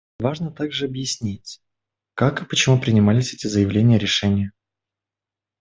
[0.17, 1.61] Важно также объяснить,
[2.15, 4.51] как и почему принимались эти заявления и решения.